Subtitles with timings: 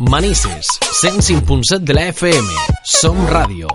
[0.00, 0.66] Manises,
[1.02, 2.48] 105.7 de la FM.
[2.84, 3.68] Som Ràdio.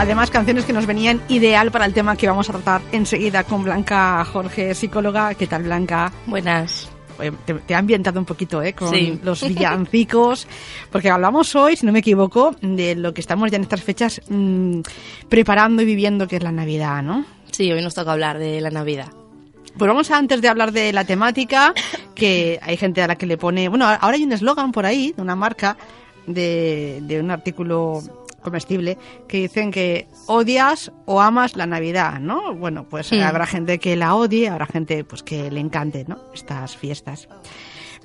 [0.00, 3.62] Además, canciones que nos venían ideal para el tema que vamos a tratar enseguida con
[3.62, 5.32] Blanca Jorge, psicóloga.
[5.34, 6.10] ¿Qué tal, Blanca?
[6.26, 6.87] Buenas.
[7.20, 8.72] Eh, Te, te ha ambientado un poquito ¿eh?
[8.74, 9.18] con Sí.
[9.22, 10.46] los villancicos,
[10.90, 14.20] porque hablamos hoy, si no me equivoco, de lo que estamos ya en estas fechas
[14.28, 14.80] mm,
[15.28, 17.24] preparando y viviendo, que es la Navidad, ¿no?
[17.50, 19.08] Sí, hoy nos toca hablar de la Navidad.
[19.76, 21.72] Pues vamos a, antes de hablar de la temática,
[22.14, 23.68] que hay gente a la que le pone...
[23.68, 25.76] Bueno, ahora hay un eslogan por ahí, de una marca,
[26.26, 28.02] de, de un artículo
[28.48, 32.54] comestible, que dicen que odias o amas la Navidad, ¿no?
[32.54, 36.18] Bueno, pues habrá gente que la odie, habrá gente pues que le encante, ¿no?
[36.34, 37.28] Estas fiestas.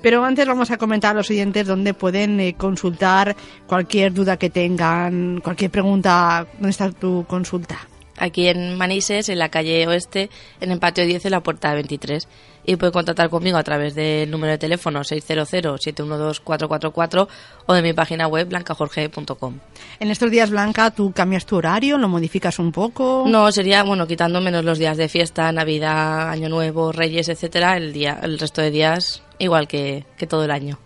[0.02, 3.34] Pero antes vamos a comentar a los oyentes dónde pueden eh, consultar
[3.66, 7.78] cualquier duda que tengan, cualquier pregunta, ¿dónde está tu consulta?
[8.18, 10.30] Aquí en Manises, en la calle Oeste,
[10.60, 12.26] en el patio 10, en la puerta 23.
[12.66, 17.28] Y pueden contactar conmigo a través del número de teléfono 600-712-444
[17.66, 19.58] o de mi página web blancajorge.com.
[20.00, 21.98] En estos días, Blanca, ¿tú cambias tu horario?
[21.98, 23.24] ¿Lo modificas un poco?
[23.26, 27.92] No, sería, bueno, quitando menos los días de fiesta, Navidad, Año Nuevo, Reyes, etcétera, el
[27.92, 30.78] día, el resto de días igual que, que todo el año.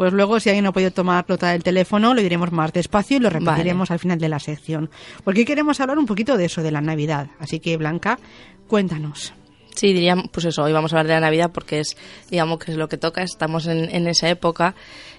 [0.00, 3.18] Pues luego, si alguien no ha podido tomar nota del teléfono, lo diremos más despacio
[3.18, 4.88] y lo repetiremos al final de la sección.
[5.24, 7.26] Porque queremos hablar un poquito de eso, de la Navidad.
[7.38, 8.18] Así que, Blanca,
[8.66, 9.34] cuéntanos.
[9.74, 11.98] Sí, diríamos, pues eso, hoy vamos a hablar de la Navidad porque es,
[12.30, 14.74] digamos, que es lo que toca, estamos en, en esa época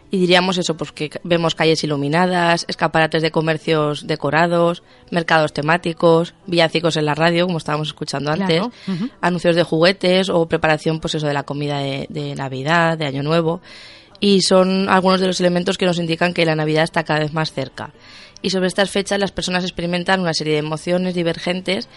[0.10, 6.98] y diríamos eso, pues que vemos calles iluminadas, escaparates de comercios decorados, mercados temáticos, villancicos
[6.98, 8.72] en la radio, como estábamos escuchando antes, Claro,
[9.22, 13.22] anuncios de juguetes o preparación, pues eso, de la comida de, de Navidad, de Año
[13.22, 13.62] Nuevo
[14.22, 17.34] y son algunos de los elementos que nos indican que la Navidad está cada vez
[17.34, 17.92] más cerca.
[18.44, 21.90] Y sobre estas fechas las personas experimentan una serie de emociones divergentes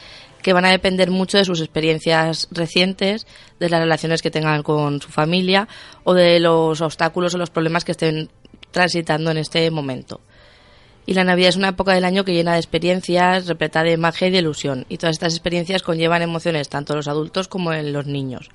[0.42, 3.26] que van a depender mucho de sus experiencias recientes,
[3.60, 5.68] de las relaciones que tengan con su familia
[6.02, 8.30] o de los obstáculos o los problemas que estén
[8.70, 10.20] transitando en este momento.
[11.06, 14.28] Y la Navidad es una época del año que llena de experiencias, repleta de magia
[14.28, 14.86] y de ilusión.
[14.88, 18.50] Y todas estas experiencias conllevan emociones tanto en los adultos como en los niños.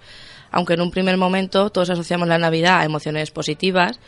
[0.52, 4.00] Aunque en un primer momento todos asociamos la Navidad a emociones positivas,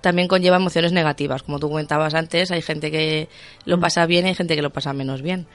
[0.00, 1.42] también conlleva emociones negativas.
[1.42, 3.28] Como tú comentabas antes, hay gente que
[3.64, 5.46] lo pasa bien y hay gente que lo pasa menos bien.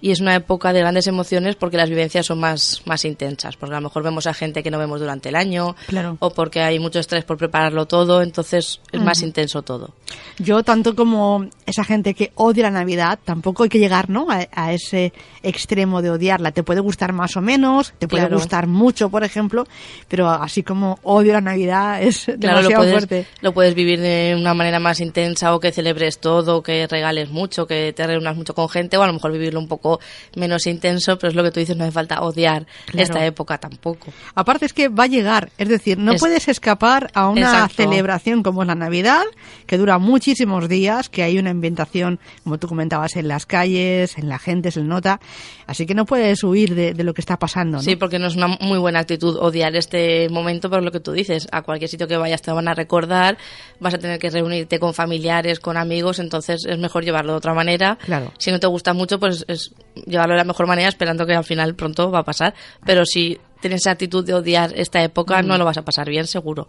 [0.00, 3.56] Y es una época de grandes emociones porque las vivencias son más, más intensas.
[3.56, 6.16] Porque a lo mejor vemos a gente que no vemos durante el año, Claro.
[6.20, 9.94] o porque hay mucho estrés por prepararlo todo, entonces es más intenso todo.
[10.38, 14.26] Yo, tanto como esa gente que odia la Navidad, tampoco hay que llegar ¿no?
[14.30, 16.52] a, a ese extremo de odiarla.
[16.52, 18.36] Te puede gustar más o menos, te puede Claro.
[18.36, 19.66] gustar mucho, por ejemplo,
[20.08, 23.26] pero así como odio la Navidad es Claro, lo demasiado puedes, fuerte.
[23.40, 27.66] lo puedes vivir de una manera más intensa o que celebres todo, que regales mucho,
[27.66, 29.87] que te reúnas mucho con gente o a lo mejor vivirlo un poco
[30.34, 33.02] menos intenso, pero es lo que tú dices, no hace falta odiar Claro.
[33.04, 34.12] esta época tampoco.
[34.34, 37.82] Aparte es que va a llegar, es decir, no Es- puedes escapar a una Exacto.
[37.82, 39.22] celebración como es la Navidad,
[39.66, 44.28] que dura muchísimos días, que hay una ambientación, como tú comentabas, en las calles, en
[44.28, 45.20] la gente, se nota,
[45.66, 47.78] así que no puedes huir de, de lo que está pasando.
[47.78, 47.82] ¿no?
[47.82, 51.12] Sí, porque no es una muy buena actitud odiar este momento, pero lo que tú
[51.12, 53.36] dices, a cualquier sitio que vayas te van a recordar,
[53.80, 57.54] vas a tener que reunirte con familiares, con amigos, entonces es mejor llevarlo de otra
[57.54, 57.98] manera.
[58.04, 58.32] Claro.
[58.38, 59.72] Si no te gusta mucho, pues es
[60.06, 62.54] llevarlo de la mejor manera, esperando que al final pronto va a pasar.
[62.84, 66.26] Pero si tienes esa actitud de odiar esta época, no lo vas a pasar bien,
[66.26, 66.68] seguro.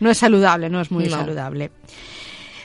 [0.00, 1.10] No es saludable, no es muy No.
[1.18, 1.70] saludable.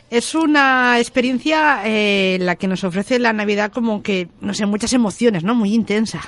[0.10, 4.94] Es una experiencia eh, la que nos ofrece la Navidad como que, no sé, muchas
[4.94, 5.56] emociones, ¿no?
[5.56, 6.22] Muy intensa.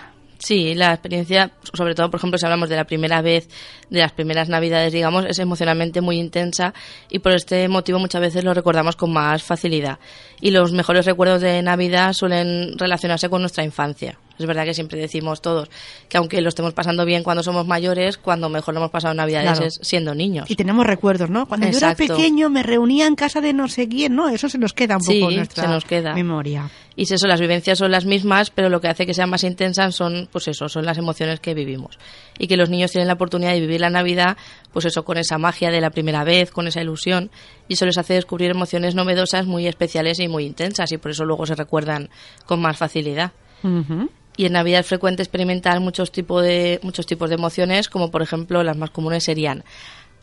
[0.48, 3.50] Sí, la experiencia, sobre todo, por ejemplo, si hablamos de la primera vez,
[3.90, 6.74] de las primeras navidades, digamos, es emocionalmente muy intensa
[7.10, 10.00] y por este motivo muchas veces lo recordamos con más facilidad.
[10.40, 14.18] Y los mejores recuerdos de Navidad suelen relacionarse con nuestra infancia.
[14.40, 15.70] Es verdad que siempre decimos todos
[16.10, 19.18] que aunque lo estemos pasando bien cuando somos mayores, cuando mejor lo hemos pasado en
[19.18, 19.66] Navidades Claro.
[19.66, 20.50] es siendo niños.
[20.50, 21.48] Y tenemos recuerdos, ¿no?
[21.48, 24.30] Cuando yo era pequeño me reunía en casa de no sé quién, ¿no?
[24.30, 26.14] Eso se nos queda un Sí, poco en nuestra se nos queda.
[26.14, 26.70] memoria.
[26.96, 29.44] Y es eso, las vivencias son las mismas, pero lo que hace que sean más
[29.44, 32.00] intensas son, pues eso, son las emociones que vivimos.
[32.40, 34.36] Y que los niños tienen la oportunidad de vivir la Navidad,
[34.74, 37.30] pues eso, con esa magia de la primera vez, con esa ilusión,
[37.68, 41.24] y eso les hace descubrir emociones novedosas, muy especiales y muy intensas, y por eso
[41.24, 42.10] luego se recuerdan
[42.48, 43.32] con más facilidad.
[43.64, 44.10] Ujú.
[44.38, 48.22] Y en Navidad es frecuente experimentar muchos, tipos de, muchos tipos de emociones, como por
[48.22, 49.64] ejemplo las más comunes serían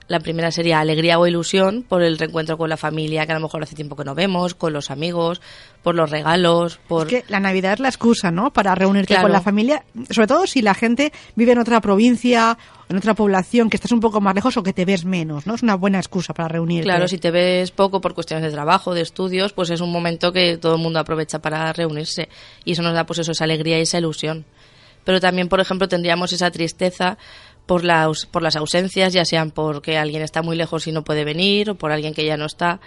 [0.07, 3.41] La primera sería alegría o ilusión por el reencuentro con la familia, que a lo
[3.41, 5.41] mejor hace tiempo que no vemos, con los amigos,
[5.83, 7.07] por los regalos, por...
[7.07, 8.53] Es que la Navidad es la excusa, ¿no?
[8.53, 9.23] Para reunirte Claro.
[9.23, 12.59] con la familia, sobre todo si la gente vive en otra provincia,
[12.91, 15.55] en otra población, que estás un poco más lejos o que te ves menos, ¿no?
[15.55, 16.85] Es una buena excusa para reunirte.
[16.85, 20.33] Claro, si te ves poco por cuestiones de trabajo, de estudios, pues es un momento
[20.33, 22.29] que todo el mundo aprovecha para reunirse
[22.65, 24.45] y eso nos da pues eso, esa alegría y esa ilusión.
[25.05, 27.19] Pero también, por ejemplo, tendríamos esa tristeza
[27.67, 31.03] por, la aus- por las ausencias, ya sean porque alguien está muy lejos y no
[31.03, 32.81] puede venir o por alguien que ya no está.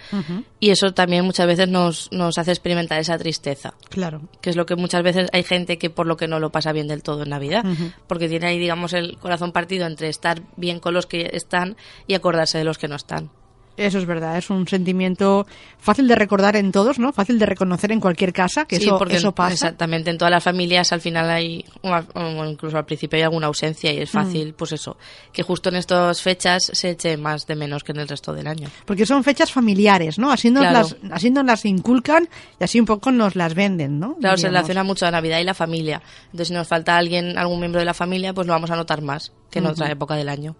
[0.60, 4.22] Y eso también muchas veces nos, nos hace experimentar esa tristeza Claro.
[4.40, 6.72] que es lo que muchas veces hay gente que por lo que no lo pasa
[6.72, 7.64] bien del todo en Navidad,
[8.06, 11.76] porque tiene ahí, digamos, el corazón partido entre estar bien con los que están
[12.06, 13.30] y acordarse de los que no están.
[13.78, 15.46] Eso es verdad, es un sentimiento
[15.78, 17.12] fácil de recordar en todos, ¿no?
[17.12, 19.52] Fácil de reconocer en cualquier casa, que sí, eso, porque eso pasa.
[19.54, 23.92] exactamente en todas las familias al final hay, o incluso al principio hay alguna ausencia
[23.92, 24.96] y es fácil, pues eso,
[25.32, 28.46] que justo en estas fechas se eche más de menos que en el resto del
[28.48, 28.68] año.
[28.84, 30.30] Porque son fechas familiares, ¿no?
[30.32, 30.78] Así nos, Claro.
[30.80, 32.28] las, así nos las inculcan
[32.60, 34.16] y así un poco nos las venden, ¿no?
[34.16, 34.54] Claro, se Diríamos.
[34.68, 36.02] relaciona mucho a Navidad y la familia.
[36.26, 39.02] Entonces, si nos falta alguien, algún miembro de la familia, pues lo vamos a notar
[39.02, 40.56] más que en otra época del año.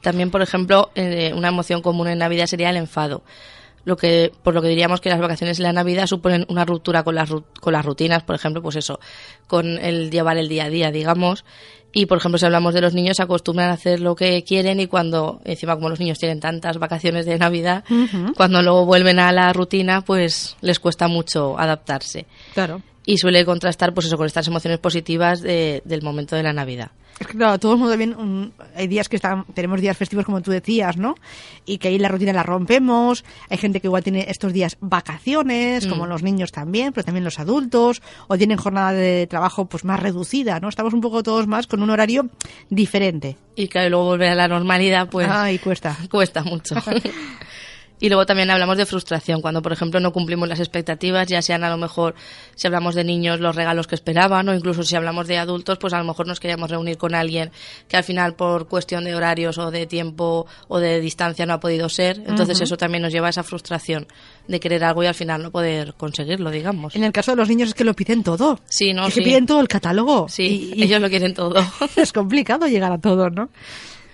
[0.00, 3.22] También, por ejemplo, eh, una emoción común en Navidad sería el enfado.
[3.84, 7.02] Lo que, por lo que diríamos que las vacaciones y la Navidad suponen una ruptura
[7.02, 7.30] con las,
[7.60, 9.00] con las rutinas, por ejemplo, pues eso,
[9.46, 11.44] con el llevar el día a día, digamos.
[11.92, 14.78] Y, por ejemplo, si hablamos de los niños, se acostumbran a hacer lo que quieren
[14.80, 17.84] y cuando, encima como los niños tienen tantas vacaciones de Navidad,
[18.36, 22.82] cuando luego vuelven a la rutina, pues les cuesta mucho adaptarse Claro.
[23.12, 26.90] Y suele contrastar pues eso con estas emociones positivas de- del momento de la Navidad.
[27.18, 30.24] Es que claro, todo el mundo bien, un- hay días que están, tenemos días festivos
[30.24, 31.16] como tú decías, ¿no?
[31.66, 35.86] Y que ahí la rutina la rompemos, hay gente que igual tiene estos días vacaciones,
[35.86, 40.00] como los niños también, pero también los adultos, o tienen jornada de trabajo pues más
[40.00, 40.68] reducida, ¿no?
[40.70, 42.28] Estamos un poco todos más con un horario
[42.70, 43.36] diferente.
[43.54, 45.98] Y claro, luego volver a la normalidad pues Ay, cuesta.
[46.10, 46.76] cuesta mucho.
[48.00, 51.62] Y luego también hablamos de frustración, cuando por ejemplo no cumplimos las expectativas, ya sean
[51.64, 52.14] a lo mejor,
[52.56, 55.92] si hablamos de niños, los regalos que esperaban, o incluso si hablamos de adultos, pues
[55.92, 57.50] a lo mejor nos queríamos reunir con alguien
[57.88, 61.60] que al final por cuestión de horarios o de tiempo o de distancia no ha
[61.60, 62.22] podido ser.
[62.26, 64.06] Entonces eso también nos lleva a esa frustración
[64.48, 66.96] de querer algo y al final no poder conseguirlo, digamos.
[66.96, 68.58] En el caso de los niños es que lo piden todo.
[68.66, 70.26] Sí, no, Es que piden todo el catálogo.
[70.28, 71.54] Sí, Y- y- ellos lo quieren todo.
[71.96, 73.50] es complicado llegar a todo, ¿no?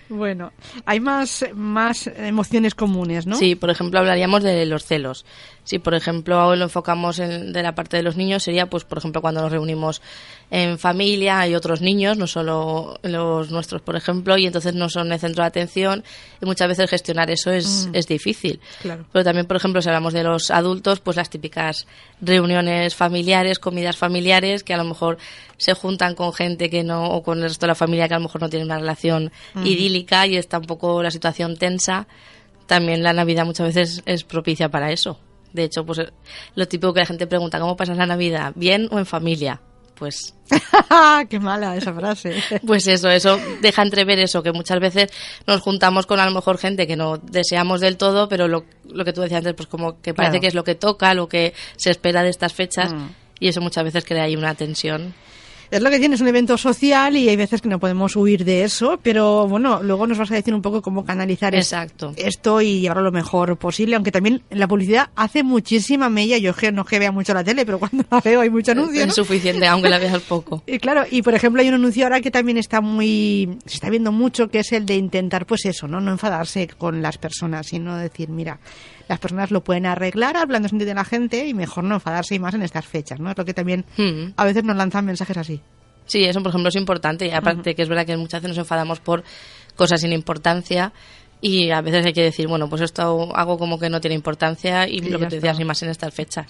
[0.08, 0.52] Bueno,
[0.84, 3.36] hay más, más emociones comunes, ¿no?
[3.36, 5.24] Sí, por ejemplo, hablaríamos de los celos.
[5.66, 8.98] Si, por ejemplo, lo enfocamos en, de la parte de los niños, sería, pues, por
[8.98, 10.00] ejemplo, cuando nos reunimos
[10.48, 15.10] en familia, hay otros niños, no solo los nuestros, por ejemplo, y entonces no son
[15.10, 16.04] el centro de atención,
[16.40, 18.60] y muchas veces gestionar eso es, es difícil.
[18.80, 19.06] Claro.
[19.12, 21.88] Pero también, por ejemplo, si hablamos de los adultos, pues las típicas
[22.20, 25.18] reuniones familiares, comidas familiares, que a lo mejor
[25.56, 28.18] se juntan con gente que no, o con el resto de la familia que a
[28.18, 29.32] lo mejor no tiene una relación
[29.64, 32.06] idílica y está un poco la situación tensa.
[32.66, 35.18] También la Navidad muchas veces es propicia para eso.
[35.52, 36.00] De hecho, pues
[36.54, 38.52] lo típico que la gente pregunta, ¿cómo pasas la Navidad?
[38.54, 39.60] ¿Bien o en familia?
[39.94, 40.34] Pues
[41.30, 42.34] Qué mala esa frase.
[42.66, 45.10] pues eso, eso deja entrever eso, que muchas veces
[45.46, 49.04] nos juntamos con a lo mejor gente que no deseamos del todo, pero lo, lo
[49.04, 50.40] que tú decías antes, pues como que parece Claro.
[50.42, 53.06] que es lo que toca, lo que se espera de estas fechas, Mm.
[53.40, 55.14] y eso muchas veces crea ahí una tensión.
[55.70, 58.44] Es lo que tiene, es un evento social y hay veces que no podemos huir
[58.44, 62.12] de eso, pero bueno, luego nos vas a decir un poco cómo canalizar Exacto.
[62.16, 66.38] esto y llevarlo lo mejor posible, aunque también la publicidad hace muchísima mella.
[66.38, 69.00] Yo no es que vea mucho la tele, pero cuando la veo hay mucho anuncio.
[69.00, 69.12] Es ¿no?
[69.12, 70.62] suficiente, aunque la veas poco.
[70.76, 73.88] Y claro, y por ejemplo hay un anuncio ahora que también está muy, se está
[73.88, 76.00] viendo mucho, que es el de intentar pues eso, ¿no?
[76.00, 78.58] No enfadarse con las personas, sino decir, mira,
[79.08, 82.38] las personas lo pueden arreglar hablando sentido de la gente y mejor no enfadarse y
[82.38, 83.30] más en estas fechas, ¿no?
[83.30, 84.32] Es lo que también Hmm.
[84.36, 85.60] a veces nos lanzan mensajes así.
[86.06, 88.64] Sí, eso por ejemplo es importante, y aparte que es verdad que muchas veces nos
[88.64, 89.24] enfadamos por
[89.74, 90.92] cosas sin importancia.
[91.40, 94.88] Y a veces hay que decir, bueno, pues esto hago como que no tiene importancia
[94.88, 96.46] y lo que te decías, y más en estas fechas.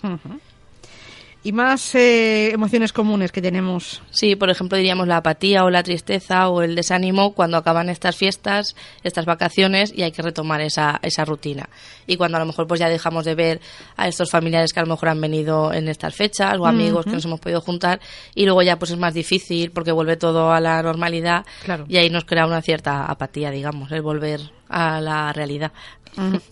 [1.43, 4.03] Y más eh, emociones comunes que tenemos.
[4.11, 8.17] Sí, por ejemplo, diríamos la apatía o la tristeza o el desánimo cuando acaban estas
[8.17, 8.75] fiestas,
[9.05, 11.69] estas vacaciones y hay que retomar esa, esa rutina.
[12.09, 13.61] Y cuando a lo mejor pues ya dejamos de ver
[13.97, 17.13] a estos familiares que a lo mejor han venido en estas fechas o amigos que
[17.13, 18.01] nos hemos podido juntar
[18.35, 21.85] y luego ya pues es más difícil porque vuelve todo a la normalidad Claro.
[21.89, 25.71] y ahí nos crea una cierta apatía, digamos, el volver a la realidad.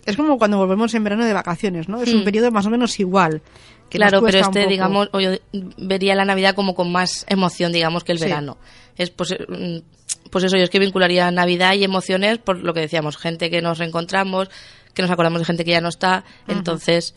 [0.05, 1.99] Es como cuando volvemos en verano de vacaciones, ¿no?
[2.01, 3.41] Es un periodo más o menos igual.
[3.89, 5.31] Que claro, pero este, digamos, o yo
[5.77, 8.25] vería la Navidad como con más emoción, digamos, que el Sí.
[8.25, 8.57] verano.
[8.97, 12.73] Es pues, eh, mm, pues eso, yo es que vincularía Navidad y emociones por lo
[12.73, 14.49] que decíamos, gente que nos reencontramos,
[14.93, 17.15] que nos acordamos de gente que ya no está, entonces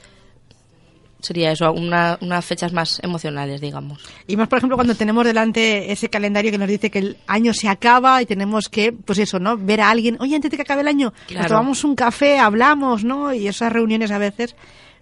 [1.20, 4.00] sería eso, una- unas fechas más emocionales, digamos.
[4.28, 7.52] Y más, por ejemplo, cuando tenemos delante ese calendario que nos dice que el año
[7.54, 9.56] se acaba y tenemos que, pues eso, ¿no?
[9.56, 11.42] Ver a alguien, oye, antes de que acabe el año, Claro.
[11.42, 13.34] nos tomamos un café, hablamos, ¿no?
[13.34, 14.54] Y esas reuniones a veces,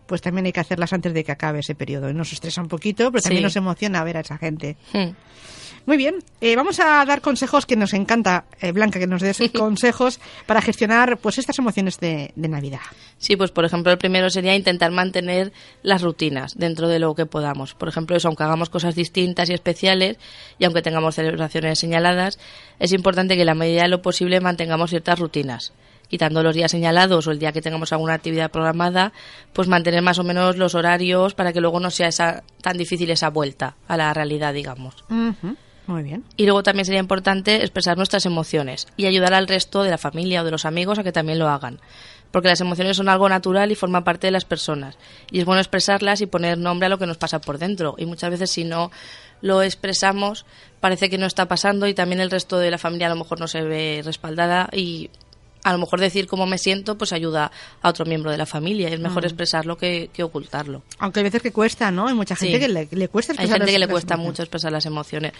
[0.07, 2.09] pues también hay que hacerlas antes de que acabe ese periodo.
[2.11, 3.45] Y nos estresa un poquito, pero también Sí.
[3.45, 4.77] nos emociona ver a esa gente.
[4.93, 5.11] Hmm.
[5.85, 9.39] Muy bien, eh, vamos a dar consejos que nos encanta, eh, Blanca, que nos des
[9.57, 12.81] consejos para gestionar pues estas emociones de, de Navidad.
[13.19, 15.53] Sí, pues por ejemplo el primero sería intentar mantener
[15.85, 17.75] las rutinas dentro de lo que podamos.
[17.75, 20.17] Por ejemplo, eso, aunque hagamos cosas distintas y especiales
[20.59, 22.41] y aunque tengamos celebraciones señaladas,
[22.81, 25.73] es importante que en la medida de lo posible mantengamos ciertas rutinas.
[26.09, 29.13] Quitando los días señalados o el día que tengamos alguna actividad programada,
[29.53, 33.11] pues mantener más o menos los horarios para que luego no sea esa, tan difícil
[33.11, 35.05] esa vuelta a la realidad, digamos.
[35.11, 36.25] Ujú, Muy bien.
[36.37, 40.43] Y luego también sería importante expresar nuestras emociones y ayudar al resto de la familia
[40.43, 41.81] o de los amigos a que también lo hagan.
[42.31, 44.99] Porque las emociones son algo natural y forman parte de las personas.
[45.31, 47.95] Y es bueno expresarlas y poner nombre a lo que nos pasa por dentro.
[47.99, 48.91] Y muchas veces si no
[49.41, 50.45] lo expresamos,
[50.81, 53.39] parece que no está pasando y también el resto de la familia a lo mejor
[53.39, 55.11] no se ve respaldada y
[55.69, 57.51] a lo mejor decir cómo me siento pues ayuda
[57.83, 58.89] a otro miembro de la familia.
[58.89, 60.83] Es mejor expresarlo que, que ocultarlo.
[60.99, 62.07] Aunque hay veces que cuesta, ¿no?
[62.07, 62.61] Hay mucha gente Sí.
[62.61, 65.33] que le, le cuesta Hay expresar gente que le cuesta mucho expresar las emociones.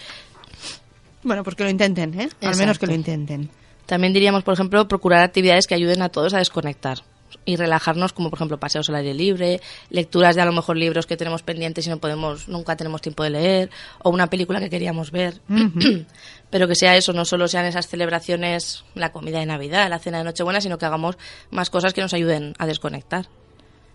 [1.23, 2.29] Bueno, pues que lo intenten, ¿eh?
[2.41, 3.49] Al menos que lo intenten.
[3.85, 6.99] También diríamos, por ejemplo, procurar actividades que ayuden a todos a desconectar
[7.45, 11.05] y relajarnos, como por ejemplo paseos al aire libre, lecturas de a lo mejor libros
[11.05, 13.69] que tenemos pendientes y no podemos, nunca tenemos tiempo de leer,
[14.03, 15.41] o una película que queríamos ver.
[16.49, 20.19] Pero que sea eso, no solo sean esas celebraciones, la comida de Navidad, la cena
[20.19, 21.17] de Nochebuena, sino que hagamos
[21.51, 23.27] más cosas que nos ayuden a desconectar.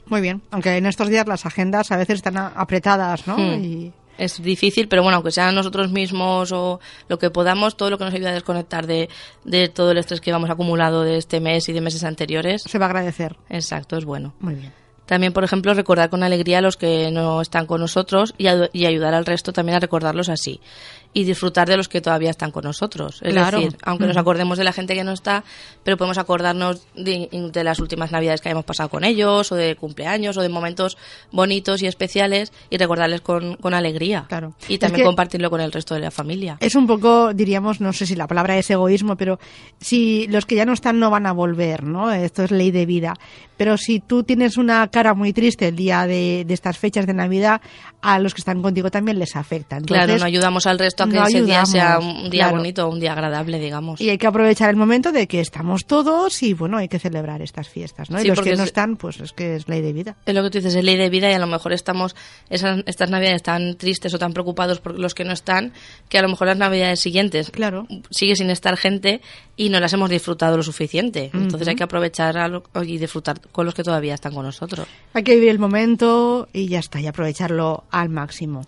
[0.07, 0.43] Muy bien.
[0.51, 3.37] Aunque en estos días las agendas a veces están apretadas, ¿no?
[3.39, 3.65] Hmm.
[3.65, 7.99] Y Es difícil, pero bueno, aunque sean nosotros mismos o lo que podamos, todo lo
[7.99, 9.09] que nos ayude a desconectar de,
[9.45, 12.79] de todo el estrés que vamos acumulado de este mes y de meses anteriores, se
[12.79, 13.37] va a agradecer.
[13.49, 14.35] exacto, es bueno.
[14.41, 14.73] Muy bien.
[15.07, 18.87] También, por ejemplo, recordar con alegría a los que no están con nosotros y, y
[18.87, 20.61] ayudar al resto también a recordarlos así.
[21.15, 23.21] Y disfrutar de los que todavía están con nosotros.
[23.23, 23.59] Es Claro.
[23.61, 24.21] decir, aunque nos Ujú.
[24.23, 25.45] acordemos de la gente que no está,
[25.85, 29.77] pero podemos acordarnos de, de las últimas navidades que hayamos pasado con ellos, o de
[29.77, 30.97] cumpleaños, o de momentos
[31.31, 34.25] bonitos y especiales, y recordarles con, con alegría.
[34.27, 34.55] Claro.
[34.69, 36.57] Y Es también que- compartirlo con el resto de la familia.
[36.61, 39.39] Es un poco, diríamos, no sé si la palabra es egoísmo, pero
[39.81, 42.11] si los que ya no están no van a volver, ¿no?
[42.11, 43.15] Esto es ley de vida.
[43.59, 47.13] Pero si tú tienes una cara muy triste el día de, de estas fechas de
[47.15, 47.61] Navidad,
[48.01, 49.77] a los que están contigo también les afecta.
[49.77, 52.57] Entonces, claro, no ayudamos al resto a que no ese día sea un día claro.
[52.59, 54.01] bonito, un día agradable, digamos.
[54.01, 57.43] Y hay que aprovechar el momento de que estamos todos y, bueno, hay que celebrar
[57.43, 58.21] estas fiestas, ¿no?
[58.21, 60.17] y los que no es- están, pues es que es ley de vida.
[60.27, 62.15] Es lo que tú dices, es ley de vida y a lo mejor estamos
[62.51, 65.73] esas, estas navidades tan tristes o tan preocupados por los que no están,
[66.09, 67.87] que a lo mejor las navidades siguientes Claro.
[68.11, 69.21] sigue sin estar gente
[69.57, 71.31] y no las hemos disfrutado lo suficiente.
[71.35, 74.87] Entonces hay que aprovechar a lo- y disfrutar con los que todavía están con nosotros.
[75.15, 78.67] Hay que vivir el momento y ya está, y aprovecharlo al máximo.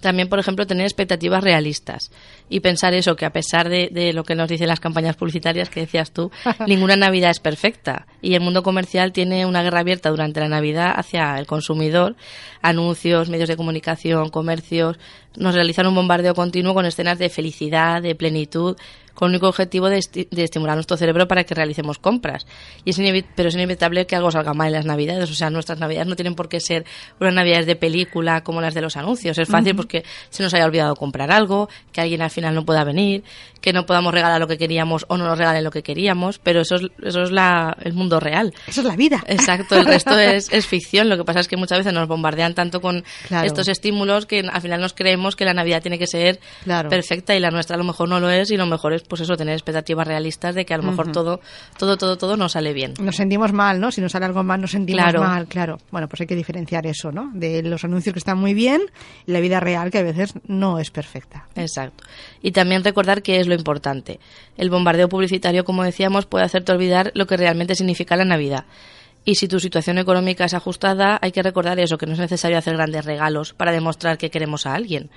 [0.00, 2.10] También, por ejemplo, tener expectativas realistas
[2.48, 5.70] y pensar eso, que a pesar de, de lo que nos dicen las campañas publicitarias
[5.70, 6.30] que decías tú,
[6.66, 8.06] ninguna Navidad es perfecta.
[8.20, 12.14] Y el mundo comercial tiene una guerra abierta durante la Navidad hacia el consumidor.
[12.62, 14.98] Anuncios, medios de comunicación, comercios,
[15.36, 18.76] nos realizan un bombardeo continuo con escenas de felicidad, de plenitud,
[19.16, 22.46] con el único objetivo de, esti- de estimular nuestro cerebro para que realicemos compras.
[22.84, 25.28] Y es pero es inevitable que algo salga mal en las Navidades.
[25.30, 26.84] O sea, nuestras Navidades no tienen por qué ser
[27.18, 29.36] unas Navidades de película como las de los anuncios.
[29.38, 32.84] Es fácil porque se nos haya olvidado comprar algo, que alguien al final no pueda
[32.84, 33.24] venir,
[33.60, 36.38] que no podamos regalar lo que queríamos o no nos regalen lo que queríamos.
[36.38, 38.52] Pero eso es, eso es la, el mundo real.
[38.66, 39.24] Eso es la vida.
[39.26, 41.08] Exacto, el resto es, es ficción.
[41.08, 43.46] Lo que pasa es que muchas veces nos bombardean tanto con Claro.
[43.46, 46.88] estos estímulos que al final nos creemos que la Navidad tiene que ser Claro.
[46.90, 49.20] perfecta y la nuestra a lo mejor no lo es y lo mejor es pues
[49.22, 51.40] eso, tener expectativas realistas de que a lo mejor todo,
[51.78, 52.94] todo, todo, todo no sale bien.
[53.00, 53.90] Nos sentimos mal, ¿no?
[53.90, 55.20] Si nos sale algo mal, nos sentimos Claro.
[55.22, 55.78] mal, claro.
[55.90, 57.30] Bueno, pues hay que diferenciar eso, ¿no?
[57.34, 58.82] De los anuncios que están muy bien
[59.26, 61.46] y la vida real que a veces no es perfecta.
[61.54, 62.04] Exacto.
[62.42, 64.20] Y también recordar que es lo importante.
[64.56, 68.64] El bombardeo publicitario, como decíamos, puede hacerte olvidar lo que realmente significa la Navidad.
[69.24, 72.58] Y si tu situación económica es ajustada, hay que recordar eso, que no es necesario
[72.58, 75.10] hacer grandes regalos para demostrar que queremos a alguien.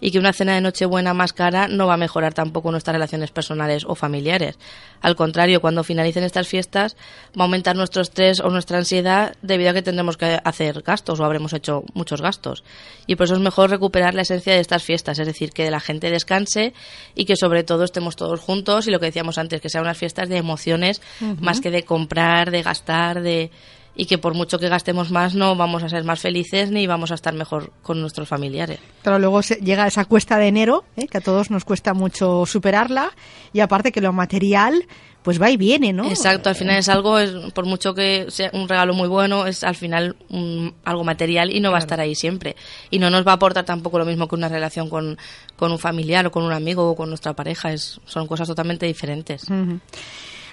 [0.00, 3.30] Y que una cena de Nochebuena más cara no va a mejorar tampoco nuestras relaciones
[3.30, 4.58] personales o familiares.
[5.00, 6.96] Al contrario, cuando finalicen estas fiestas,
[7.38, 11.20] va a aumentar nuestro estrés o nuestra ansiedad debido a que tendremos que hacer gastos
[11.20, 12.64] o habremos hecho muchos gastos.
[13.06, 15.80] Y por eso es mejor recuperar la esencia de estas fiestas, es decir, que la
[15.80, 16.74] gente descanse
[17.14, 19.98] y que sobre todo estemos todos juntos y lo que decíamos antes, que sean unas
[19.98, 21.00] fiestas de emociones
[21.40, 23.50] más que de comprar, de gastar, de
[23.98, 27.10] y que por mucho que gastemos más no vamos a ser más felices ni vamos
[27.10, 28.78] a estar mejor con nuestros familiares.
[29.02, 31.08] Pero luego se, llega esa cuesta de enero, ¿eh?
[31.08, 33.10] que a todos nos cuesta mucho superarla,
[33.52, 34.86] y aparte que lo material
[35.24, 36.08] pues va y viene, ¿no?
[36.08, 39.64] Exacto, al final es algo, es, por mucho que sea un regalo muy bueno, es
[39.64, 42.54] al final un, algo material y no va a estar ahí siempre.
[42.90, 45.18] Y no nos va a aportar tampoco lo mismo que una relación con,
[45.56, 48.86] con un familiar o con un amigo o con nuestra pareja, es, son cosas totalmente
[48.86, 49.42] diferentes.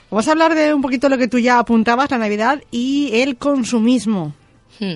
[0.10, 3.38] Vamos a hablar de un poquito lo que tú ya apuntabas, la Navidad y el
[3.38, 4.34] consumismo.
[4.80, 4.96] Hmm.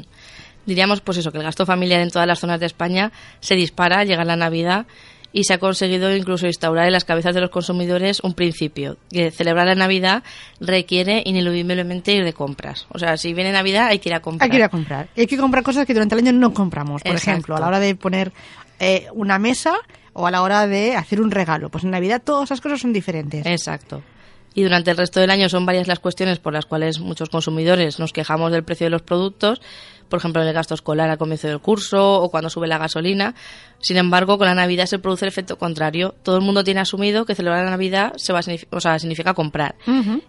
[0.66, 4.04] Diríamos, pues eso, que el gasto familiar en todas las zonas de España se dispara,
[4.04, 4.86] llega la Navidad
[5.32, 9.32] y se ha conseguido incluso instaurar en las cabezas de los consumidores un principio, que
[9.32, 10.24] celebrar la Navidad
[10.60, 12.88] requiere ineludiblemente ir de compras.
[12.89, 14.46] O sea, si viene Navidad hay que ir a comprar.
[14.46, 15.10] Hay que ir a comprar.
[15.16, 17.01] Hay que comprar cosas que durante el año no compramos.
[17.01, 18.32] Por ejemplo, a la hora de poner
[18.80, 19.74] eh, una mesa
[20.13, 21.70] o a la hora de hacer un regalo.
[21.70, 23.46] Pues en Navidad todas esas cosas son diferentes.
[23.46, 24.04] Exacto
[24.53, 28.00] y durante el resto del año son varias las cuestiones por las cuales muchos consumidores
[28.00, 29.62] nos quejamos del precio de los productos,
[30.10, 33.36] por ejemplo, en el gasto escolar al comienzo del curso o cuando sube la gasolina.
[33.79, 36.15] Sin embargo, con la Navidad se produce el efecto contrario.
[36.24, 38.41] Todo el mundo tiene asumido que celebrar la Navidad se va
[38.72, 39.75] o sea, significa comprar.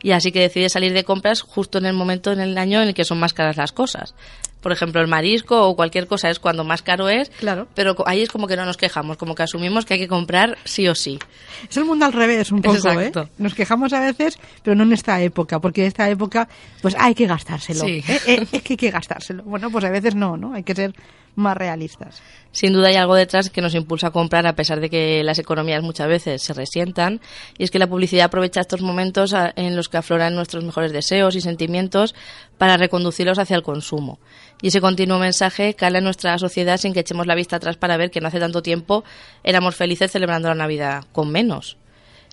[0.02, 2.88] Y así que decide salir de compras justo en el momento en el año en
[2.88, 4.14] el que son más caras las cosas
[4.60, 7.66] por ejemplo, el marisco o cualquier cosa es cuando más caro es, claro.
[7.74, 10.58] pero ahí es como que no nos quejamos, como que asumimos que hay que comprar
[10.64, 11.18] sí o sí.
[11.68, 13.12] Es el mundo al revés un poco, ¿eh?
[13.38, 16.48] Nos quejamos a veces, pero no en esta época, porque en esta época
[16.82, 18.04] pues hay que gastárselo, ¿eh?
[18.26, 19.42] Eh, es que hay que gastárselo.
[19.44, 20.54] Bueno, pues a veces no, ¿no?
[20.54, 20.94] Hay que ser
[21.34, 22.22] más realistas.
[22.52, 25.38] Sin duda hay algo detrás que nos impulsa a comprar a pesar de que las
[25.38, 27.20] economías muchas veces se resientan
[27.56, 31.36] y es que la publicidad aprovecha estos momentos en los que afloran nuestros mejores deseos
[31.36, 32.14] y sentimientos
[32.58, 34.18] para reconducirlos hacia el consumo.
[34.62, 37.96] Y ese continuo mensaje cala en nuestra sociedad sin que echemos la vista atrás para
[37.96, 39.04] ver que no hace tanto tiempo
[39.44, 41.76] éramos felices celebrando la Navidad con menos.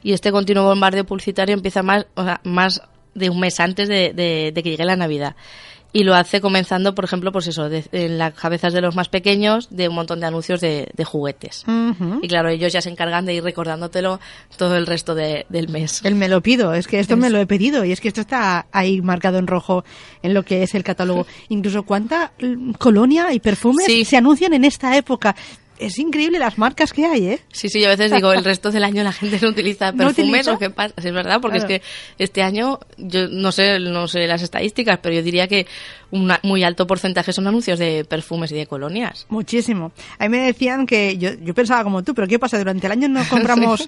[0.03, 2.81] Y este continuo bombardeo publicitario empieza más
[3.13, 5.35] de un mes antes de que llegue la Navidad
[5.93, 9.69] y lo hace comenzando, por ejemplo, pues eso, en las cabezas de los más pequeños,
[9.69, 11.63] de un montón de anuncios de, juguetes.
[12.21, 14.19] Y claro, ellos ya se encargan de ir recordándotelo
[14.57, 16.01] todo el resto del mes.
[16.03, 18.21] El me lo pido, es que esto me lo he pedido y es que esto
[18.21, 19.85] está ahí marcado en rojo
[20.21, 21.25] en lo que es el catálogo.
[21.49, 25.35] Incluso cuánta mm, colonia y perfumes se anuncian en esta época
[25.79, 27.39] es increíble las marcas que hay, ¿eh?
[27.51, 30.47] Sí, sí, yo a veces digo, el resto del año la gente no utiliza perfumes
[30.47, 30.93] o qué pasa.
[30.97, 31.81] Es verdad, porque es que
[32.17, 35.67] este año, yo no sé, no sé las estadísticas, pero yo diría que
[36.11, 39.25] un muy alto porcentaje son anuncios de perfumes y de colonias.
[39.29, 39.91] Muchísimo.
[40.19, 42.57] A mí me decían que, yo, yo pensaba como tú, pero ¿qué pasa?
[42.57, 43.87] Durante el año no compramos...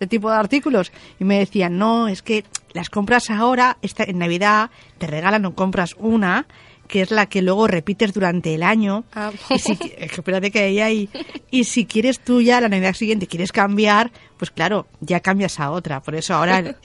[0.00, 4.18] este tipo de artículos y me decían no es que las compras ahora esta, en
[4.18, 6.46] Navidad te regalan o compras una
[6.90, 9.04] que es la que luego repites durante el año.
[9.14, 9.30] Ah.
[9.48, 11.08] Y si, espérate que ahí hay.
[11.50, 15.70] Y si quieres tú ya la Navidad siguiente quieres cambiar, pues claro, ya cambias a
[15.70, 16.02] otra.
[16.02, 16.76] Por eso ahora el,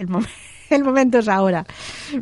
[0.69, 1.65] el, momento es ahora.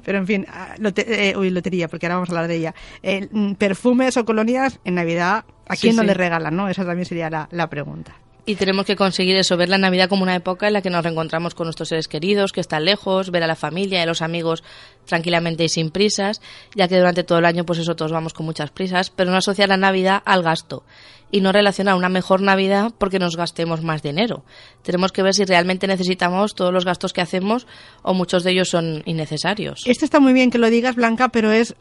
[0.03, 2.75] Pero en fin, ah, eh, uy, lotería, porque ahora vamos a hablar de ella.
[3.03, 6.55] Eh, mm, perfumes o colonias en Navidad, ¿a quién no le regalan?
[6.55, 6.69] ¿no?
[6.69, 8.15] Esa también sería la, la pregunta.
[8.45, 11.01] Y tenemos que conseguir eso, ver la Navidad como una época en la que nos
[11.01, 14.21] reencontramos con nuestros seres queridos, que están lejos, ver a la familia y a los
[14.21, 14.63] amigos
[15.05, 16.41] tranquilamente y sin prisas,
[16.75, 19.37] ya que durante todo el año pues eso todos vamos con muchas prisas, pero no
[19.37, 20.83] asociar la Navidad al gasto
[21.31, 24.43] y no relacionar una mejor Navidad porque nos gastemos más dinero.
[24.81, 27.65] Tenemos que ver si realmente necesitamos todos los gastos que hacemos
[28.01, 29.83] o muchos de ellos son innecesarios.
[29.85, 31.75] Esto está muy bien que lo digas, Blanca, pero es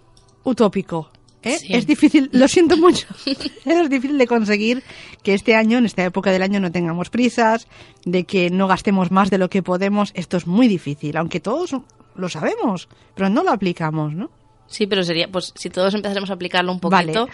[0.44, 1.10] utópico.
[1.44, 1.58] ¿Eh?
[1.68, 3.06] Es difícil, lo siento mucho,
[3.64, 4.82] es difícil de conseguir
[5.22, 7.66] que este año, en esta época del año, no tengamos prisas,
[8.04, 10.12] de que no gastemos más de lo que podemos.
[10.14, 11.74] Esto es muy difícil, aunque todos
[12.14, 14.30] lo sabemos, pero no lo aplicamos, ¿no?
[14.66, 17.28] Sí, pero sería, pues si todos empezáramos a aplicarlo un poquito,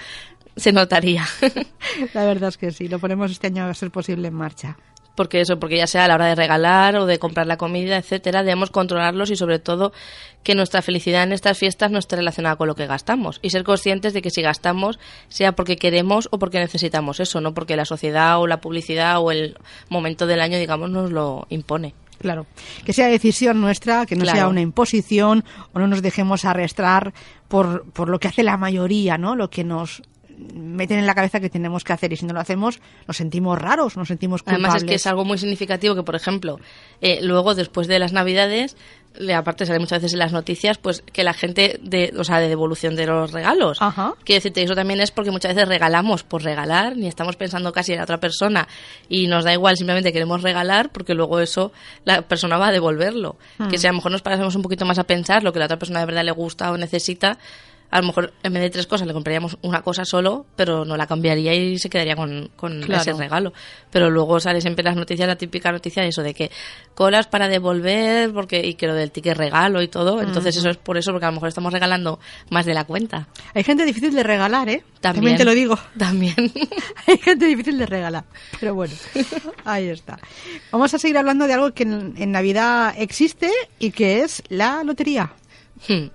[0.56, 1.26] se notaría.
[2.14, 4.76] La verdad es que sí, lo ponemos este año a ser posible en marcha
[5.18, 7.96] porque eso, porque ya sea a la hora de regalar o de comprar la comida,
[7.96, 9.92] etcétera, debemos controlarlos y sobre todo
[10.44, 13.64] que nuestra felicidad en estas fiestas no esté relacionada con lo que gastamos y ser
[13.64, 17.84] conscientes de que si gastamos sea porque queremos o porque necesitamos eso, no porque la
[17.84, 19.56] sociedad o la publicidad o el
[19.88, 21.94] momento del año, digamos, nos lo impone.
[22.20, 22.46] Claro,
[22.84, 27.12] que sea decisión nuestra, que no sea una imposición o no nos dejemos arrastrar
[27.48, 29.34] por, por lo que hace la mayoría, ¿no?
[29.34, 30.00] Lo que nos
[30.54, 33.58] meten en la cabeza que tenemos que hacer y si no lo hacemos nos sentimos
[33.58, 34.66] raros, nos sentimos culpables.
[34.66, 36.58] Además es que es algo muy significativo que, por ejemplo,
[37.00, 38.76] eh, luego después de las Navidades,
[39.36, 42.48] aparte sale muchas veces en las noticias, pues que la gente, de, o sea, de
[42.48, 43.78] devolución de los regalos.
[43.80, 44.14] Ajá.
[44.24, 47.92] Quiero decirte, eso también es porque muchas veces regalamos por regalar, ni estamos pensando casi
[47.92, 48.68] en la otra persona
[49.08, 51.72] y nos da igual, simplemente queremos regalar porque luego eso
[52.04, 53.36] la persona va a devolverlo.
[53.56, 53.78] Que hmm.
[53.78, 55.78] si a lo mejor nos pasamos un poquito más a pensar lo que la otra
[55.78, 57.38] persona de verdad le gusta o necesita,
[57.90, 60.96] a lo mejor en vez de tres cosas le compraríamos una cosa solo, pero no
[60.96, 63.00] la cambiaría y se quedaría con, con Claro.
[63.02, 63.52] ese regalo.
[63.90, 66.50] Pero luego sale siempre las noticias la típica noticia de eso, de que
[66.94, 70.20] colas para devolver porque y que lo del ticket regalo y todo.
[70.20, 72.20] Entonces eso es por eso, porque a lo mejor estamos regalando
[72.50, 73.28] más de la cuenta.
[73.54, 74.84] Hay gente difícil de regalar, ¿eh?
[75.00, 75.36] También.
[75.36, 75.78] te lo digo.
[75.98, 76.34] También.
[77.06, 78.24] Hay gente difícil de regalar.
[78.60, 78.92] Pero bueno,
[79.64, 80.18] ahí está.
[80.70, 84.82] Vamos a seguir hablando de algo que en, en Navidad existe y que es la
[84.84, 85.32] lotería.
[85.88, 86.08] Hmm.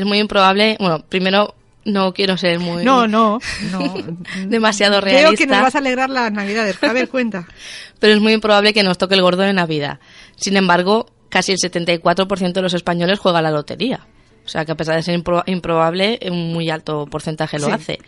[0.00, 0.76] Es muy improbable.
[0.80, 3.38] Bueno, primero no quiero ser muy No, no,
[3.70, 3.94] no.
[4.46, 5.36] demasiado Creo realista.
[5.44, 6.82] que nos vas a alegrar las Navidades.
[6.82, 7.46] A ver, cuenta.
[7.98, 9.98] pero es muy improbable que nos toque el gordo de Navidad.
[10.36, 14.06] Sin embargo, casi el 74% de los españoles juega a la lotería.
[14.50, 17.72] O sea, que a pesar de ser impro- improbable, un muy alto porcentaje lo Sí.
[17.72, 17.98] hace.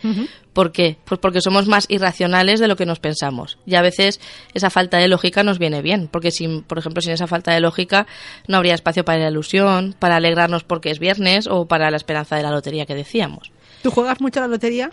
[0.51, 0.97] ¿Por qué?
[1.05, 3.57] Pues porque somos más irracionales de lo que nos pensamos.
[3.65, 4.19] Y a veces
[4.53, 6.09] esa falta de lógica nos viene bien.
[6.11, 8.07] Porque, sin, por ejemplo, sin esa falta de lógica
[8.49, 12.35] no habría espacio para la ilusión, para alegrarnos porque es viernes o para la esperanza
[12.35, 13.53] de la lotería que decíamos.
[13.81, 14.91] ¿Tú juegas mucho a la lotería?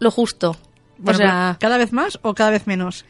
[0.00, 0.54] Lo justo.
[0.98, 3.04] Bueno, o sea, ¿Cada vez más o cada vez menos?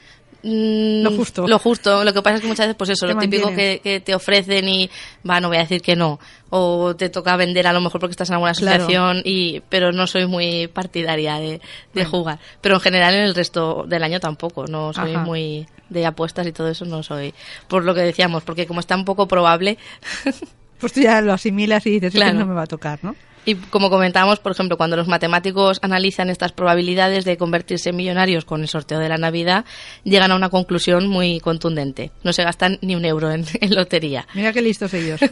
[0.47, 1.49] Mm, Lo justo.
[1.49, 2.05] Lo justo.
[2.05, 4.69] Lo que pasa es que muchas veces, pues eso, lo típico que, que te ofrecen
[4.69, 4.91] y,
[5.29, 6.21] va, no voy a decir que no.
[6.51, 8.83] O te toca vender a lo mejor porque estás en alguna Claro.
[8.85, 11.61] asociación, y pero no soy muy partidaria de, de
[11.95, 12.11] Bueno.
[12.11, 12.39] jugar.
[12.61, 14.67] Pero en general en el resto del año tampoco.
[14.67, 15.25] No soy Ajá.
[15.25, 17.33] muy de apuestas y todo eso, no soy.
[17.67, 19.79] Por lo que decíamos, porque como está un poco probable,
[20.79, 22.39] Pues tú ya lo asimilas y dices, "Es que Claro.
[22.41, 23.17] no me va a tocar, ¿no?
[23.45, 28.45] Y como comentábamos, por ejemplo, cuando los matemáticos analizan estas probabilidades de convertirse en millonarios
[28.45, 29.65] con el sorteo de la Navidad,
[30.03, 32.11] llegan a una conclusión muy contundente.
[32.23, 34.27] No se gastan ni un euro en, en lotería.
[34.35, 35.21] Mira qué listos ellos.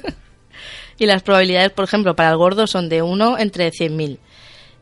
[0.98, 4.18] Y las probabilidades, por ejemplo, para el gordo son de 1 entre 100.000.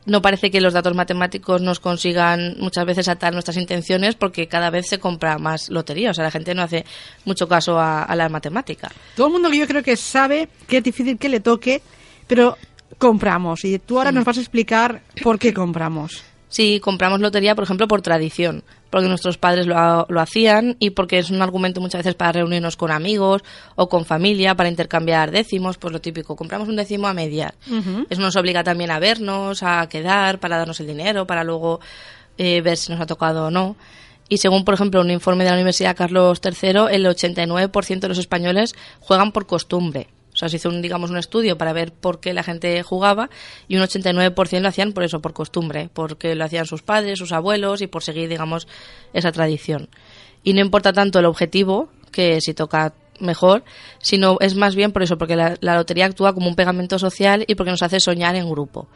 [0.06, 4.70] No parece que los datos matemáticos nos consigan muchas veces atar nuestras intenciones porque cada
[4.70, 6.10] vez se compra más lotería.
[6.10, 6.84] O sea, la gente no hace
[7.24, 8.90] mucho caso a, a la matemática.
[9.14, 11.82] Todo el mundo que yo creo que sabe que es difícil que le toque,
[12.26, 12.56] pero
[12.98, 13.64] compramos.
[13.64, 16.22] Y tú ahora nos vas a explicar por qué compramos.
[16.48, 20.90] Sí, compramos lotería, por ejemplo, por tradición, porque nuestros padres lo, ha- lo hacían y
[20.90, 23.42] porque es un argumento muchas veces para reunirnos con amigos
[23.76, 27.54] o con familia, para intercambiar décimos, pues lo típico, compramos un décimo a mediar.
[28.10, 31.78] Eso nos obliga también a vernos, a quedar, para darnos el dinero, para luego
[32.36, 33.76] eh, ver si nos ha tocado o no.
[34.28, 38.18] Y según, por ejemplo, un informe de la Universidad Carlos III, el 89% de los
[38.18, 40.08] españoles juegan por costumbre.
[40.40, 43.28] Sea, se hizo un, digamos, un estudio para ver por qué la gente jugaba
[43.68, 47.32] y un 89% lo hacían por eso, por costumbre, porque lo hacían sus padres, sus
[47.32, 48.66] abuelos y por seguir, digamos,
[49.12, 49.90] esa tradición.
[50.42, 53.64] Y no importa tanto el objetivo, que si toca mejor,
[53.98, 57.54] sino es más bien por eso, porque la lotería actúa como un pegamento social y
[57.54, 58.88] porque nos hace soñar en grupo.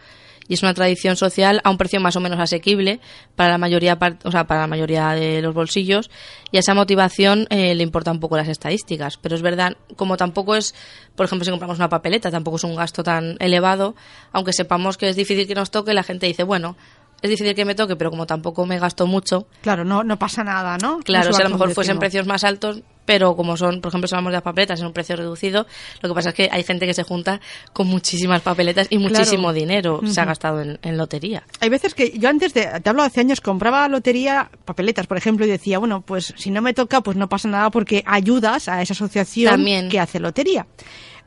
[0.49, 3.01] Y es una tradición social a un precio más o menos asequible
[3.37, 6.11] para la mayoría, o sea, para la mayoría de los bolsillos
[6.51, 9.17] y a esa motivación eh, le importan un poco las estadísticas.
[9.17, 10.75] Pero es verdad, como tampoco es,
[11.17, 13.95] por ejemplo, si compramos una papeleta, tampoco es un gasto tan elevado,
[14.33, 16.77] aunque sepamos que es difícil que nos toque, la gente dice, bueno,
[17.23, 20.45] es difícil que me toque, pero como tampoco me gasto mucho, Claro, no, no pasa
[20.45, 20.99] nada, ¿no?
[20.99, 24.15] Claro, si a lo mejor fuesen precios más altos, pero como son, por ejemplo, si
[24.15, 25.67] hablamos de las papeletas en un precio reducido,
[26.01, 27.41] lo que pasa es que hay gente que se junta
[27.73, 29.55] con muchísimas papeletas y muchísimo Claro.
[29.55, 31.43] dinero se ha gastado en, en lotería.
[31.61, 35.45] Hay veces que yo antes de, te hablo hace años, compraba lotería, papeletas, por ejemplo,
[35.47, 38.81] y decía, bueno, pues si no me toca, pues no pasa nada porque ayudas a
[38.83, 39.89] esa asociación También.
[39.89, 40.67] que hace lotería.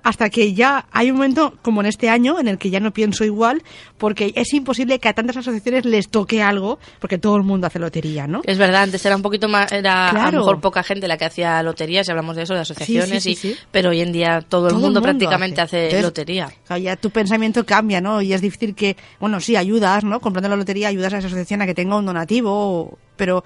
[0.03, 2.91] Hasta que ya hay un momento, como en este año, en el que ya no
[2.93, 3.61] pienso igual,
[3.97, 7.77] porque es imposible que a tantas asociaciones les toque algo, porque todo el mundo hace
[7.77, 8.41] lotería, ¿no?
[8.45, 11.25] Es verdad, antes era un poquito más, era a lo mejor poca gente la que
[11.25, 13.55] hacía lotería, si hablamos de eso, de asociaciones, sí, y, sí.
[13.69, 16.53] pero hoy en día todo el mundo, prácticamente hace, Entonces, lotería.
[16.79, 18.21] ya tu pensamiento cambia, ¿no?
[18.21, 20.21] Y es difícil que, bueno, sí, ayudas, ¿no?
[20.21, 23.43] Comprando la lotería, ayudas a esa asociación a que tenga un donativo, pero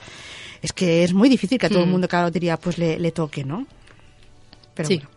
[0.61, 1.91] es que es muy difícil que a todo el Hmm.
[1.91, 3.65] mundo cada lotería pues le, le toque, ¿no?
[4.75, 5.09] Pero bueno.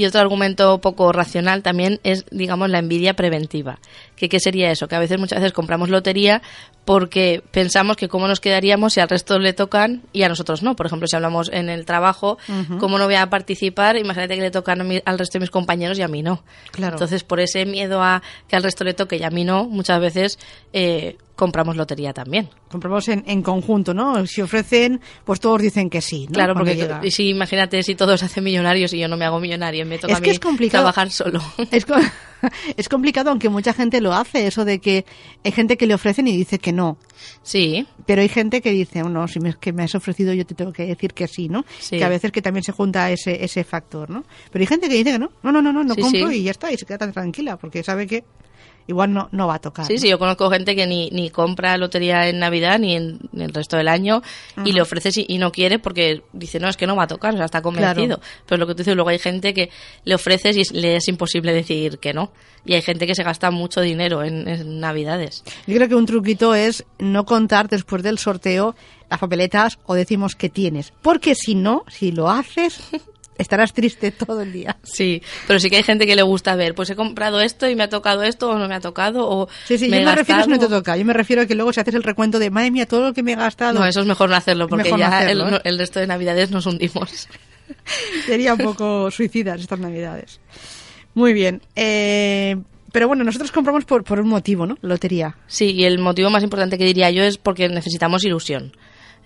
[0.00, 3.78] Y otro argumento poco racional también es, digamos, la envidia preventiva.
[4.16, 4.88] ¿Qué, ¿Qué sería eso?
[4.88, 6.40] Que a veces, muchas veces compramos lotería
[6.86, 10.74] porque pensamos que cómo nos quedaríamos si al resto le tocan y a nosotros no.
[10.74, 12.38] Por ejemplo, si hablamos en el trabajo,
[12.78, 13.96] ¿cómo no voy a participar?
[13.98, 16.42] Imagínate que le tocan a mí- al resto de mis compañeros y a mí no.
[16.72, 16.94] Claro.
[16.94, 20.00] Entonces, por ese miedo a que al resto le toque y a mí no, muchas
[20.00, 20.38] veces
[20.72, 22.50] eh, compramos lotería también.
[22.70, 24.26] compramos en, en conjunto, ¿no?
[24.26, 26.34] Si ofrecen, pues todos dicen que sí, ¿no?
[26.34, 29.86] Claro, Cuando porque si imagínate si todos hacen millonarios y yo no me hago millonario,
[29.86, 30.82] me toca Es a que mí es complicado.
[30.84, 31.40] trabajar solo.
[31.70, 31.86] Es,
[32.76, 35.04] es complicado, aunque mucha gente lo hace, eso de que
[35.42, 36.98] hay gente que le ofrecen y dice que no.
[37.42, 40.54] sí, Pero hay gente que dice, no, si me, que me has ofrecido yo te
[40.54, 41.64] tengo que decir que sí, ¿no?
[41.78, 41.96] Sí.
[41.98, 44.24] Que a veces que también se junta ese, ese factor, ¿no?
[44.50, 46.42] Pero hay gente que dice que no, no, no, no, no, no Sí, compro y
[46.44, 48.24] ya está, y se queda tan tranquila, porque sabe que
[48.90, 49.86] igual no, no va a tocar.
[49.86, 50.00] Sí, ¿no?
[50.00, 53.76] sí, yo conozco gente que ni, ni compra lotería en Navidad ni en, el resto
[53.76, 54.22] del año
[54.64, 57.32] y le ofreces y, no quiere porque dice, no, es que no va a tocar,
[57.32, 58.18] o sea, está convencido.
[58.18, 58.22] Claro.
[58.46, 59.70] Pero lo que tú dices, luego hay gente que
[60.04, 62.32] le ofreces y le es imposible decir que no.
[62.66, 65.44] Y hay gente que se gasta mucho dinero en, en Navidades.
[65.66, 68.74] Yo creo que un truquito es no contar después del sorteo
[69.08, 70.92] las papeletas o decimos que tienes.
[71.00, 72.80] Porque si no, si lo haces,
[73.40, 74.76] estarás triste todo el día.
[74.82, 77.74] Sí, pero sí que hay gente que le gusta ver, pues he comprado esto y
[77.74, 80.14] me ha tocado esto o no me ha tocado o Sí, sí, me yo me
[80.14, 80.96] refiero a si no te toca.
[80.96, 83.14] Yo me refiero a que luego si haces el recuento de, madre mía, todo lo
[83.14, 85.48] que me he gastado, No, eso es mejor no hacerlo porque Mejor no ya hacerlo,
[85.48, 85.60] el, ¿eh?
[85.64, 87.28] el resto de Navidades nos hundimos.
[88.26, 90.40] sería un poco suicidas estas navidades.
[91.14, 91.62] Muy bien.
[91.74, 92.56] Eh,
[92.92, 94.76] pero bueno, nosotros compramos por, por un motivo, ¿no?
[94.82, 95.36] Lotería.
[95.46, 98.72] Sí, y el motivo más importante que diría yo es porque necesitamos ilusión.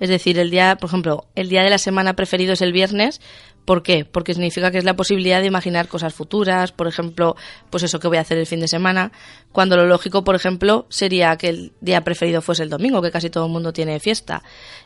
[0.01, 3.21] Es decir, el día, por ejemplo, el día de la semana preferido es el viernes.
[3.65, 4.05] ¿Por qué?
[4.05, 7.35] Porque significa que es la posibilidad de imaginar cosas futuras, por ejemplo,
[7.71, 9.11] pues eso que voy a hacer el fin de semana,
[9.53, 13.31] cuando lo lógico, por ejemplo, sería que el día preferido fuese el domingo, que casi
[13.31, 14.43] todo el mundo tiene fiesta.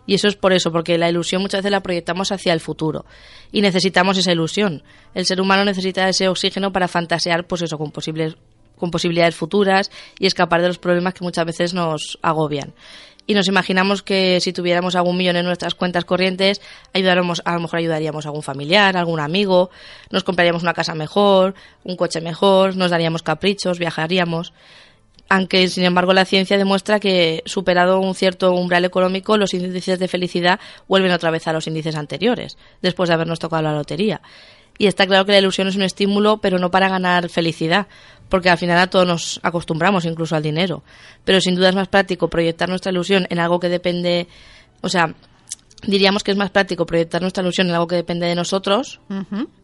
[0.07, 3.05] Y eso es por eso, porque la ilusión muchas veces la proyectamos hacia el futuro
[3.51, 4.85] y necesitamos esa ilusión.
[5.15, 8.37] El ser humano necesita ese oxígeno para fantasear, pues eso, con posibles
[8.77, 12.75] con posibilidades futuras y escapar de los problemas que muchas veces nos agobian.
[13.29, 16.63] Y nos imaginamos que si tuviéramos algún millón en nuestras cuentas corrientes,
[16.95, 19.69] ayudáramos, a lo mejor ayudaríamos a algún familiar, a algún amigo,
[20.11, 24.55] nos compraríamos una casa mejor, un coche mejor, nos daríamos caprichos, viajaríamos.
[25.29, 30.09] Aunque, sin embargo, la ciencia demuestra que, superado un cierto umbral económico, los índices de
[30.09, 34.23] felicidad vuelven otra vez a los índices anteriores, después de habernos tocado la lotería.
[34.79, 37.89] Y está claro que la ilusión es un estímulo, pero no para ganar felicidad,
[38.29, 40.83] porque al final a todos nos acostumbramos, incluso al dinero.
[41.25, 44.29] Pero sin duda es más práctico proyectar nuestra ilusión en algo que depende,
[44.81, 45.15] o sea,
[45.83, 49.01] diríamos que es más práctico proyectar nuestra ilusión en algo que depende de nosotros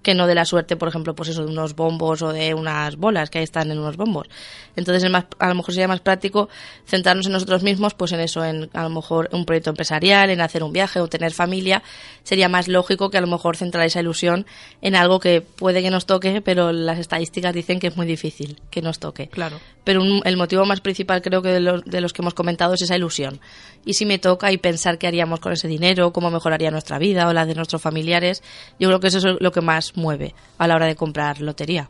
[0.03, 2.97] que no de la suerte, por ejemplo, pues eso de unos bombos o de unas
[2.97, 4.29] bolas que ahí están en unos bombos.
[4.77, 6.49] Entonces, es más, a lo mejor sería más práctico
[6.87, 10.41] centrarnos en nosotros mismos, pues en eso, en a lo mejor un proyecto empresarial, en
[10.41, 11.83] hacer un viaje o tener familia.
[12.23, 14.47] Sería más lógico que a lo mejor centrar esa ilusión
[14.83, 18.61] en algo que puede que nos toque, pero las estadísticas dicen que es muy difícil
[18.71, 19.29] que nos toque.
[19.29, 19.59] Claro.
[19.85, 22.75] Pero un- el motivo más principal creo que de los, de los que hemos comentado
[22.75, 23.39] es esa ilusión.
[23.85, 27.29] Y si me toca y pensar qué haríamos con ese dinero, cómo mejoraría nuestra vida
[27.29, 28.43] o la de nuestros familiares,
[28.81, 31.89] yo creo que eso es lo que más mueve a la hora de comprar lotería.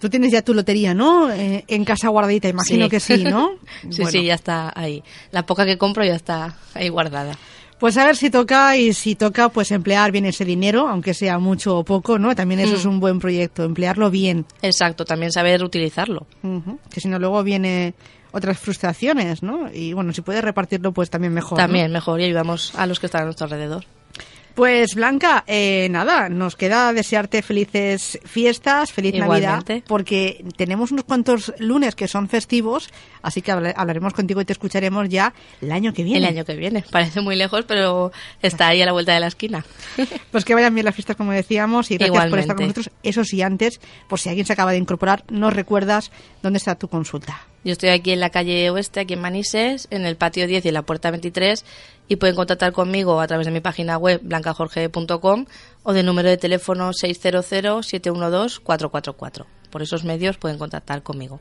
[0.00, 1.28] Tú tienes ya tu lotería, ¿no?
[1.32, 2.90] Eh, en casa guardadita, imagino Sí.
[2.90, 3.50] que sí, ¿no?
[3.90, 5.02] sí, Bueno, sí, ya está ahí.
[5.32, 7.36] La poca que compro ya está ahí guardada.
[7.78, 11.38] Pues a ver si toca y si toca, pues emplear bien ese dinero, aunque sea
[11.38, 12.34] mucho o poco, ¿no?
[12.34, 12.76] También eso Mm.
[12.76, 14.46] es un buen proyecto, emplearlo bien.
[14.62, 16.26] Exacto, también saber utilizarlo.
[16.90, 17.94] Que si no, luego viene
[18.32, 19.72] otras frustraciones, ¿no?
[19.72, 21.52] Y bueno, si puedes repartirlo, pues también mejor.
[21.58, 21.64] ¿no?
[21.64, 23.84] También mejor y ayudamos a los que están a nuestro alrededor.
[24.58, 29.84] Pues Blanca, eh, nada, nos queda desearte felices fiestas, feliz Navidad, Igualmente.
[29.86, 32.88] porque tenemos unos cuantos lunes que son festivos,
[33.22, 36.18] así que habla- hablaremos contigo y te escucharemos ya el año que viene.
[36.18, 36.84] El año que viene.
[36.90, 38.10] Parece muy lejos, pero
[38.42, 39.64] está ahí a la vuelta de la esquina.
[40.32, 42.80] Pues que vayan bien las fiestas, como decíamos, y gracias por estar con Igualmente.
[42.80, 42.98] nosotros.
[43.04, 46.10] Eso sí, antes, por si alguien se acaba de incorporar, nos recuerdas
[46.42, 47.46] dónde está tu consulta.
[47.64, 50.68] Yo estoy aquí en la calle Oeste, aquí en Manises, en el patio 10 y
[50.68, 51.64] en la puerta 23,
[52.08, 55.44] y pueden contactar conmigo a través de mi página web blancajorge.com
[55.82, 59.44] o del número de teléfono 600-712-444.
[59.70, 61.40] Por esos medios pueden contactar conmigo.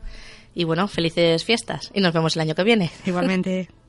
[0.54, 2.92] Y bueno, felices fiestas y nos vemos el año que viene.
[3.06, 3.70] Igualmente.